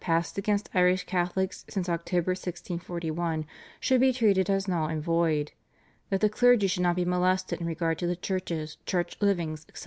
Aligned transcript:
passed 0.01 0.35
against 0.35 0.67
Irish 0.73 1.03
Catholics 1.03 1.63
since 1.69 1.87
October 1.87 2.31
1641 2.31 3.45
should 3.79 4.01
be 4.01 4.11
treated 4.11 4.49
as 4.49 4.67
null 4.67 4.87
and 4.87 5.03
void; 5.03 5.51
that 6.09 6.21
the 6.21 6.27
clergy 6.27 6.65
should 6.65 6.81
not 6.81 6.95
be 6.95 7.05
molested 7.05 7.61
in 7.61 7.67
regard 7.67 7.99
to 7.99 8.07
the 8.07 8.15
churches, 8.15 8.77
church 8.87 9.15
livings, 9.21 9.63
etc. 9.69 9.79